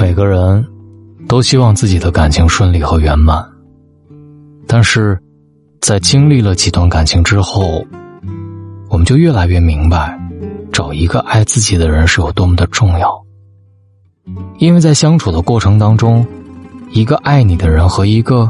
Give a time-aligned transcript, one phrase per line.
[0.00, 0.66] 每个人
[1.28, 3.46] 都希望自己的感情顺利和圆满，
[4.66, 5.20] 但是，
[5.82, 7.84] 在经历了几段感情之后，
[8.88, 10.18] 我们就越来越明白，
[10.72, 13.22] 找一个爱自己的人是有多么的重要。
[14.56, 16.26] 因为在相处的过程当中，
[16.92, 18.48] 一个爱你的人和一个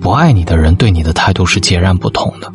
[0.00, 2.52] 不爱你的人对你的态度是截然不同的。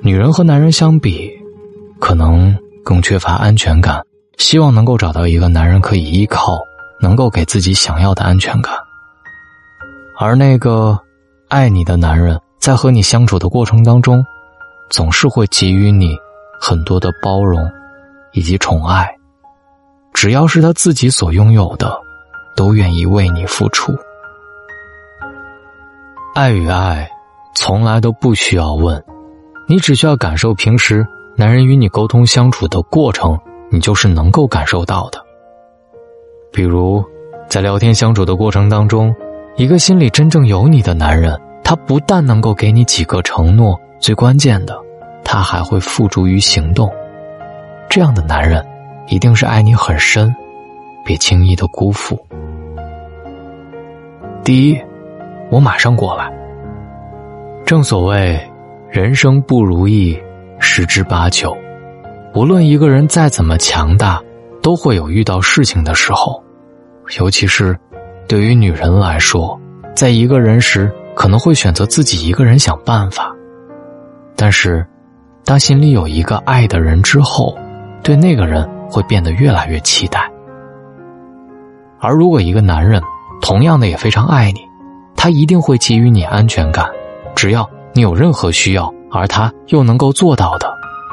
[0.00, 1.30] 女人和男人相比，
[2.00, 2.52] 可能
[2.82, 4.02] 更缺乏安全感。
[4.36, 6.58] 希望能够找到一个男人可以依靠，
[7.00, 8.74] 能够给自己想要的安全感。
[10.18, 10.98] 而那个
[11.48, 14.24] 爱你的男人，在和你相处的过程当中，
[14.90, 16.16] 总是会给予你
[16.60, 17.70] 很多的包容
[18.32, 19.08] 以及宠爱。
[20.12, 21.98] 只要是他自己所拥有的，
[22.54, 23.94] 都愿意为你付出。
[26.34, 27.10] 爱与爱，
[27.54, 29.02] 从来都不需要问，
[29.66, 31.06] 你只需要感受平时
[31.36, 33.38] 男人与你沟通相处的过程。
[33.70, 35.24] 你就是能够感受到的。
[36.52, 37.04] 比如，
[37.48, 39.14] 在聊天相处的过程当中，
[39.56, 44.78] 一个心里真正有你的男人，他不但能够给你几个承诺，最关键的，
[45.24, 46.90] 他还会付诸于行动。
[47.88, 48.64] 这样的男人，
[49.08, 50.34] 一定是爱你很深，
[51.04, 52.18] 别轻易的辜负。
[54.42, 54.80] 第一，
[55.50, 56.32] 我马上过来。
[57.64, 58.40] 正所谓，
[58.88, 60.16] 人生不如意
[60.58, 61.56] 十之八九。
[62.36, 64.22] 无论一个人再怎么强大，
[64.60, 66.44] 都会有遇到事情的时候。
[67.18, 67.74] 尤其是
[68.28, 69.58] 对于女人来说，
[69.94, 73.34] 在一个人时可能会选择自己一个人想办法。
[74.36, 74.86] 但是，
[75.46, 77.56] 当心里有一个爱的人之后，
[78.02, 80.30] 对那个人会变得越来越期待。
[81.98, 83.00] 而如果一个男人
[83.40, 84.60] 同样的也非常爱你，
[85.16, 86.86] 他一定会给予你安全感。
[87.34, 90.70] 只要你有任何需要，而他又能够做到的，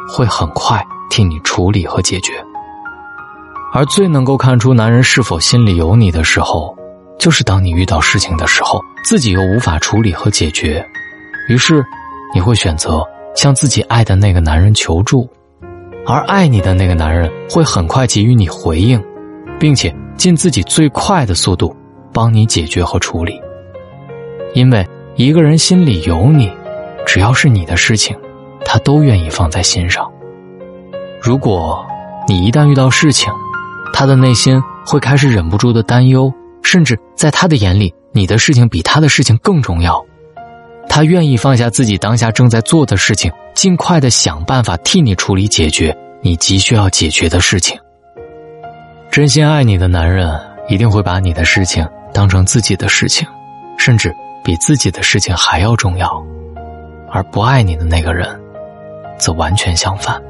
[0.09, 0.85] 会很快。
[1.13, 2.33] 替你处理和解决，
[3.71, 6.75] 而最能够看出男人是否心里有你的时候，
[7.19, 10.83] 就是当你遇到事情的时候，自己又无法处理和解决，
[11.47, 11.85] 于是
[12.33, 13.03] 你会选择
[13.35, 15.29] 向自己爱的那个男人求助，
[16.07, 18.99] 而爱你的那个男人会很快给予你回应，
[19.59, 21.75] 并且尽自己最快的速度
[22.11, 23.39] 帮你解决和处理。
[24.55, 24.83] 因为
[25.15, 26.51] 一个人心里有你，
[27.05, 28.17] 只要是你的事情，
[28.65, 30.11] 他都愿意放在心上。
[31.23, 31.87] 如果
[32.27, 33.31] 你一旦遇到事情，
[33.93, 36.29] 他的内心会开始忍不住的担忧，
[36.61, 40.03] 甚至在他的眼里，你的事情比他的事情更重要。
[40.89, 47.79] 他愿意放下自己当下正在做的事情，尽快的想办法替你处理解决你急需要解决的事情。
[49.09, 53.25] 真心爱你的男人一定会把你的事情当成自己的事情，
[53.77, 54.13] 甚至
[54.43, 56.21] 比自己的事情还要重要。
[57.09, 58.27] 而不爱你的那个人，
[59.17, 60.21] 则完全相反。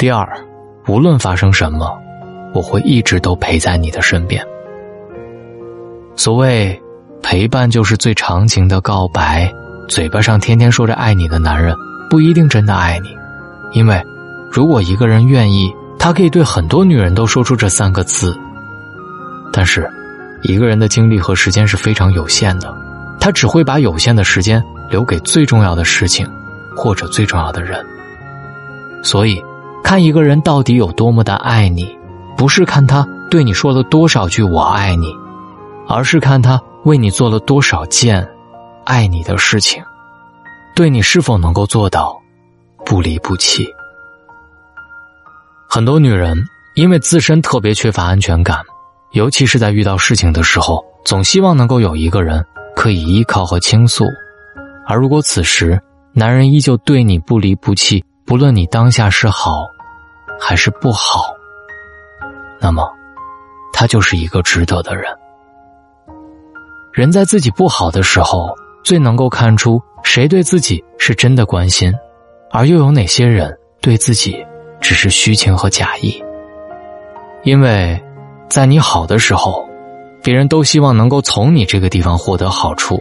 [0.00, 0.26] 第二，
[0.88, 1.86] 无论发生什么，
[2.54, 4.42] 我会一直都陪在你的身边。
[6.16, 6.80] 所谓
[7.22, 9.52] 陪伴，就是最长情的告白。
[9.90, 11.76] 嘴巴上天天说着爱你的男人，
[12.08, 13.10] 不一定真的爱你，
[13.72, 14.02] 因为
[14.50, 18.34] 如果一个人愿意，他可以对很多女人都说出这三个字。
[19.52, 19.86] 但是，
[20.40, 22.74] 一个人的精力和时间是非常有限的，
[23.20, 26.26] 他只会把有限的时间留给最重要的事情，
[26.74, 27.84] 或者最重要的人。
[29.02, 29.44] 所以。
[29.82, 31.98] 看一个人到底有多么的爱你，
[32.36, 35.12] 不是看他对你说了多少句“我爱你”，
[35.88, 38.26] 而是看他为你做了多少件
[38.84, 39.82] 爱你的事情，
[40.76, 42.20] 对你是否能够做到
[42.84, 43.66] 不离不弃。
[45.68, 46.36] 很多女人
[46.74, 48.60] 因为自身特别缺乏安全感，
[49.12, 52.44] 尤其是在遇到事情的时候，总希望能够有一个人
[52.76, 54.04] 可以依靠和倾诉，
[54.86, 55.80] 而如果此时
[56.12, 58.04] 男人依旧对你不离不弃。
[58.30, 59.66] 不论你当下是好，
[60.38, 61.34] 还是不好，
[62.60, 62.88] 那么，
[63.72, 65.12] 他就是一个值得的人。
[66.92, 68.54] 人在自己不好的时候，
[68.84, 71.92] 最能够看出谁对自己是真的关心，
[72.52, 74.46] 而又有哪些人对自己
[74.80, 76.22] 只是虚情和假意。
[77.42, 78.00] 因为，
[78.48, 79.68] 在你好的时候，
[80.22, 82.96] 别人都希望能够从你这个地方获得好处；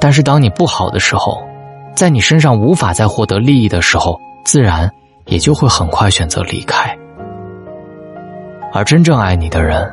[0.00, 1.40] 但是当你不好的时候，
[1.94, 4.88] 在你身上无法再获得利益的时候，自然
[5.24, 6.96] 也就会很快选择离开。
[8.72, 9.92] 而真正爱你的人，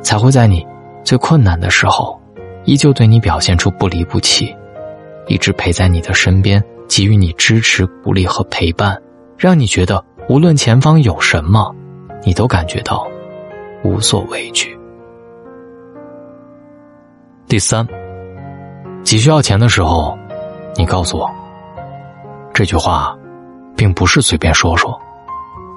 [0.00, 0.66] 才会在你
[1.04, 2.18] 最困难的时候，
[2.64, 4.56] 依旧对你表现出不离不弃，
[5.26, 8.98] 一直陪在你的身边，给予你支持、鼓励和陪伴，
[9.36, 11.70] 让你觉得无论前方有什么，
[12.24, 13.06] 你都感觉到
[13.84, 14.74] 无所畏惧。
[17.46, 17.86] 第三，
[19.04, 20.16] 急需要钱的时候。
[20.78, 21.30] 你告诉我，
[22.52, 23.16] 这句话，
[23.86, 25.00] 并不是随便说说，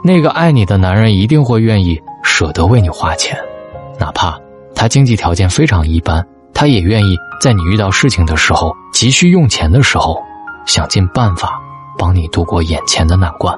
[0.04, 3.38] 那个爱你的男人一定会愿意舍得为你花钱，
[4.00, 4.36] 哪怕
[4.74, 10.20] 他经济条件非常一般，他也愿意在你遇到事情的时候、急需用钱的时候，
[10.66, 11.62] 想尽办法
[12.00, 13.56] 帮你度过眼前的难关。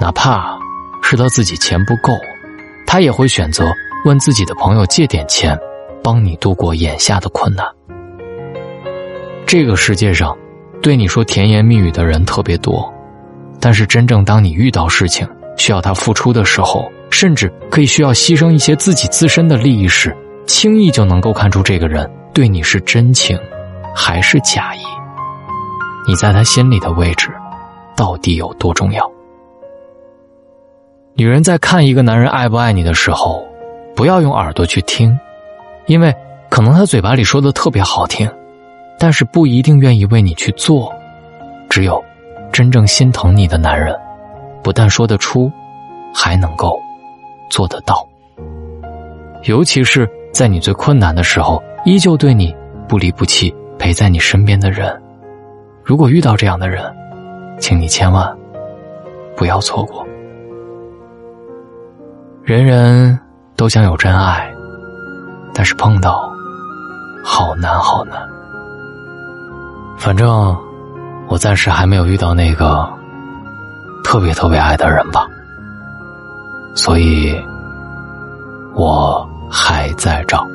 [0.00, 0.58] 哪怕
[1.00, 2.12] 是他自己钱不够，
[2.88, 3.72] 他也会选择
[4.04, 5.56] 问自己的朋友借点钱，
[6.02, 7.64] 帮你度过眼下的困难。
[9.46, 10.36] 这个世界上，
[10.84, 12.92] 对你说甜言蜜语的人特别多。
[13.58, 15.26] 但是，真正当你遇到事情
[15.56, 20.14] 需要他付出的时候，甚至可以需要牺牲一些自己自身的利益时，
[20.46, 23.38] 轻易就能够看出这个人对你是真情，
[23.94, 24.80] 还是假意。
[26.06, 27.30] 你在他心里的位置，
[27.96, 29.10] 到底有多重要？
[31.14, 33.42] 女人在看一个男人爱不爱你的时候，
[33.96, 35.18] 不要用耳朵去听，
[35.86, 36.14] 因为
[36.50, 38.30] 可能他嘴巴里说的特别好听，
[38.98, 40.92] 但是不一定愿意为你去做。
[41.68, 42.02] 只有。
[42.52, 43.92] 真正心疼你的男人，
[44.62, 45.50] 不但说得出，
[46.14, 46.80] 还能够
[47.50, 48.06] 做得到。
[49.42, 52.54] 尤其是在你最困难的时候，依旧对你
[52.86, 54.96] 不离不弃，陪在你身边的人。
[55.82, 56.94] 如果遇到这样的人，
[57.58, 58.32] 请你千万
[59.36, 60.06] 不要错过。
[62.44, 63.18] 人人
[63.56, 64.48] 都想有真爱，
[65.52, 66.32] 但是碰到
[67.24, 68.33] 好难好难。
[70.04, 70.54] 反正。
[71.26, 72.86] 我暂时还没有遇到那个
[74.04, 75.26] 特别特别爱的人吧，
[76.74, 77.34] 所以
[78.74, 80.46] 我还在找。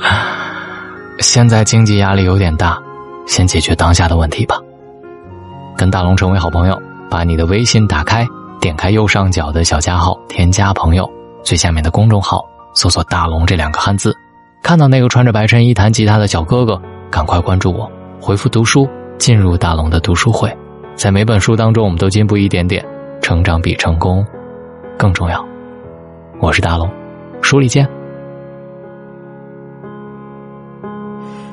[1.20, 2.78] 现在经济压力有点大，
[3.26, 4.58] 先解决当下的问题吧。
[5.74, 6.78] 跟大龙成为好朋友，
[7.08, 8.28] 把你的微信打开，
[8.60, 11.10] 点开右上角的小加号，添加朋友，
[11.42, 12.44] 最下面的公众号
[12.74, 14.14] 搜索“大龙”这两个汉字，
[14.62, 16.78] 看到那个穿着白衬衣弹吉他的小哥哥，
[17.10, 17.90] 赶快关注我，
[18.26, 18.88] 回复“读书”。
[19.18, 20.52] 进入大龙的读书会，
[20.96, 22.84] 在每本书当中，我们都进步一点点，
[23.22, 24.26] 成长比成功
[24.98, 25.46] 更重要。
[26.40, 26.90] 我是大龙，
[27.40, 27.88] 书里见。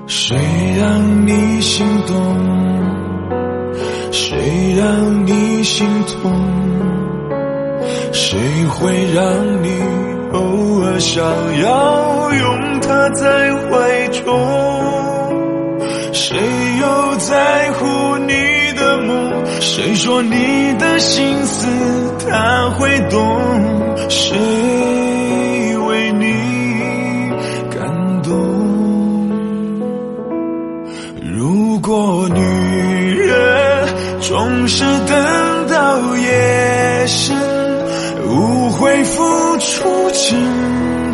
[0.08, 0.36] 谁
[0.80, 2.16] 让你心动？
[4.12, 6.32] 谁让你心痛？
[8.12, 9.24] 谁会让
[9.62, 9.70] 你
[10.34, 11.24] 偶尔想
[11.62, 15.23] 要拥他在怀中？
[16.12, 16.38] 谁
[16.80, 18.34] 又在乎你
[18.78, 19.32] 的梦？
[19.60, 21.68] 谁说你的心思
[22.28, 23.20] 他会懂？
[24.10, 24.38] 谁
[25.88, 26.26] 为你
[27.72, 28.32] 感动？
[31.36, 32.40] 如果女
[33.20, 33.88] 人
[34.22, 37.36] 总是等到夜深，
[38.28, 40.38] 无悔付出青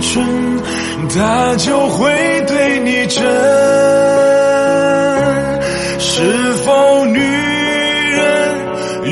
[0.01, 0.25] 春，
[1.09, 4.28] 他就会对你真。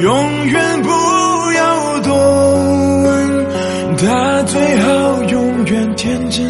[0.01, 0.89] 永远不
[1.53, 2.13] 要多
[3.03, 3.45] 问？
[3.97, 6.45] 她最好永远天真，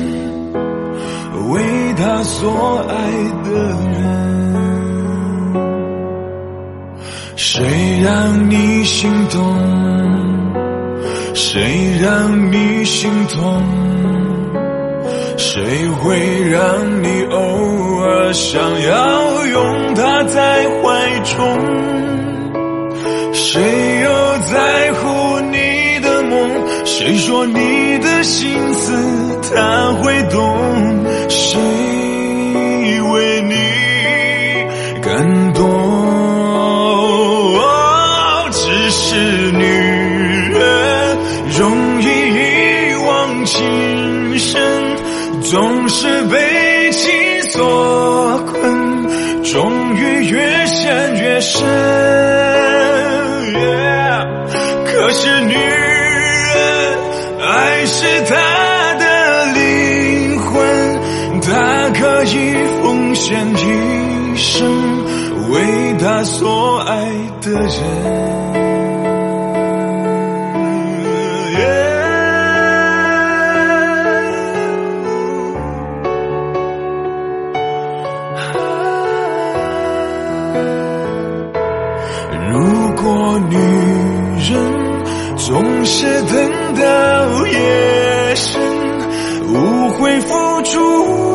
[1.49, 1.61] 为
[1.95, 2.95] 她所爱
[3.43, 3.51] 的
[3.93, 3.95] 人。
[7.35, 7.63] 谁
[8.03, 9.41] 让你心动？
[11.33, 13.63] 谁让你心痛？
[15.37, 16.61] 谁会让
[17.01, 17.37] 你偶
[18.01, 21.37] 尔想要拥他在怀中？
[23.39, 23.61] 谁
[24.01, 24.09] 又
[24.51, 26.49] 在乎你的梦？
[26.85, 28.91] 谁说你的心思
[29.53, 31.05] 他会懂？
[31.29, 31.59] 谁
[33.11, 33.53] 为你
[35.01, 35.61] 感动？
[38.51, 39.15] 只是
[39.51, 39.63] 女
[40.53, 41.17] 人
[41.57, 44.59] 容易一往情深。
[45.43, 51.63] 总是被情所困，终于越陷越深。
[58.07, 64.65] 是他的灵魂，他可以奉献一生，
[65.51, 67.05] 为他所爱
[67.41, 68.56] 的人。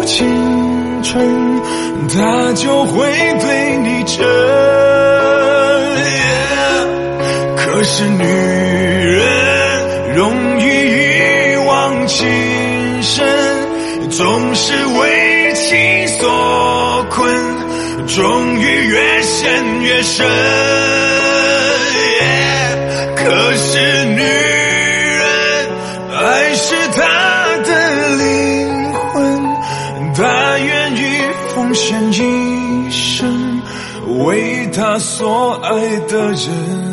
[0.05, 1.61] 青春，
[2.09, 4.25] 他就会对你真。
[7.57, 12.27] 可是女人容易一往情
[13.03, 13.27] 深，
[14.11, 17.35] 总是为情所困，
[18.07, 21.12] 终于越陷越深。
[34.73, 36.92] 他所爱的人。